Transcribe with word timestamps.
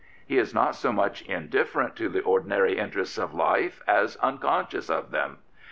He 0.25 0.39
is 0.39 0.51
not 0.51 0.73
so 0.75 0.91
much 0.91 1.21
indifferent 1.27 1.95
to 1.97 2.09
the 2.09 2.23
ordinary 2.23 2.79
interests 2.79 3.19
of 3.19 3.35
life 3.35 3.83
as 3.85 4.17
un 4.23 4.39
conscious 4.39 4.89
of 4.89 5.11
them. 5.11 5.37